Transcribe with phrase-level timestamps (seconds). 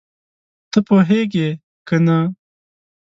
[0.71, 1.47] ته پوهېږې
[1.87, 2.17] که نه؟